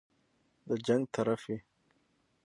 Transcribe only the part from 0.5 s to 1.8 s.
د جنګ طرف وي.